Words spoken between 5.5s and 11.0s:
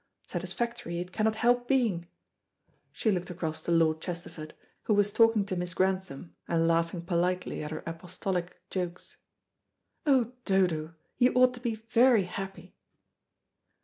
Miss Grantham, and laughing politely at her apostolic jokes. "Oh, Dodo,